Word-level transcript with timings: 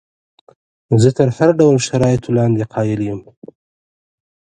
زه 1.01 1.09
تر 1.17 1.27
هر 1.37 1.49
ډول 1.59 1.77
شرایطو 1.87 2.35
لاندې 2.37 2.69
قایل 2.73 2.99
یم. 3.09 3.21